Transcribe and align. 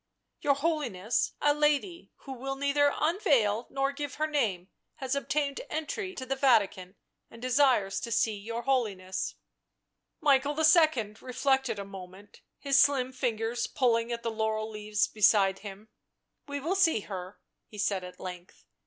"Your 0.41 0.55
Holiness, 0.55 1.33
a 1.41 1.53
lady, 1.53 2.09
who 2.21 2.31
will 2.33 2.55
neither 2.55 2.91
unveil 2.97 3.67
nor 3.69 3.91
give 3.91 4.15
her 4.15 4.25
name, 4.25 4.67
has 4.95 5.13
obtained 5.13 5.61
entry 5.69 6.15
to 6.15 6.25
the 6.25 6.35
Vatican 6.35 6.95
and 7.29 7.39
desires 7.39 7.99
to 7.99 8.11
see 8.11 8.35
your 8.35 8.63
Holiness." 8.63 9.35
Michael 10.19 10.57
II. 10.59 11.15
reflected 11.21 11.77
a 11.77 11.85
moment, 11.85 12.41
his 12.57 12.81
slim 12.81 13.11
fingers 13.11 13.67
pull 13.67 13.95
ing 13.95 14.11
at 14.11 14.23
the 14.23 14.31
laurel 14.31 14.71
leaves 14.71 15.07
beside 15.07 15.59
him." 15.59 15.87
We 16.47 16.59
will 16.59 16.73
see 16.75 17.01
her," 17.01 17.39
he 17.67 17.77
said 17.77 18.03
at 18.03 18.19
length. 18.19 18.65